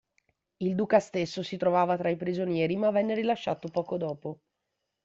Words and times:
Il 0.57 0.73
Duca 0.73 0.99
stesso 0.99 1.43
si 1.43 1.57
trovava 1.57 1.95
tra 1.95 2.09
i 2.09 2.15
prigionieri, 2.15 2.75
ma 2.75 2.89
venne 2.89 3.13
rilasciato 3.13 3.67
poco 3.67 3.97
dopo. 3.97 4.39